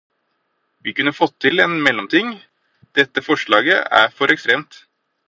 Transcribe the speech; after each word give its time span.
Vi 0.87 0.93
kunne 0.99 1.11
fått 1.17 1.35
til 1.45 1.63
en 1.65 1.75
mellomting, 1.87 2.31
dette 3.01 3.25
forslaget 3.29 3.93
er 4.01 4.17
for 4.21 4.35
ekstremt. 4.37 4.81